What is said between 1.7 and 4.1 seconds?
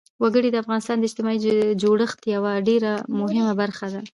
جوړښت یوه ډېره مهمه برخه ده.